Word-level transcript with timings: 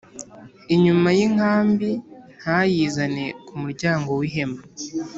Inyuma 0.73 1.09
y 1.17 1.19
inkambi 1.27 1.89
ntayizane 2.39 3.25
ku 3.45 3.53
muryango 3.61 4.09
w 4.19 4.21
ihema 4.27 4.61